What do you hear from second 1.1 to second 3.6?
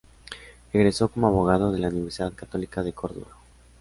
abogado de la Universidad Católica de Córdoba.